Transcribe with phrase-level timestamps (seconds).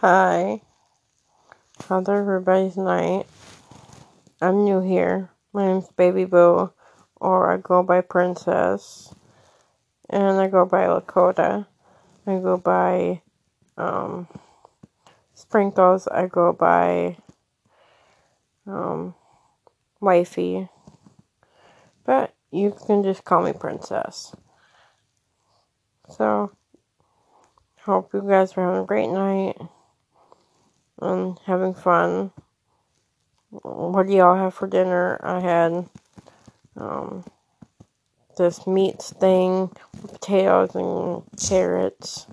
[0.00, 0.62] Hi.
[1.86, 3.26] How's everybody's night?
[4.40, 5.28] I'm new here.
[5.52, 6.72] My name's Baby Boo,
[7.16, 9.14] or I go by Princess.
[10.08, 11.66] And I go by Lakota.
[12.26, 13.20] I go by
[13.76, 14.26] um,
[15.34, 16.08] Sprinkles.
[16.08, 17.18] I go by
[18.66, 19.14] um,
[20.00, 20.70] Wifey.
[22.06, 24.34] But you can just call me Princess.
[26.08, 26.52] So,
[27.82, 29.58] hope you guys are having a great night
[31.00, 32.32] and having fun.
[33.50, 35.20] What do y'all have for dinner?
[35.22, 35.88] I had
[36.76, 37.24] um,
[38.36, 39.70] this meat thing,
[40.08, 42.26] potatoes and carrots.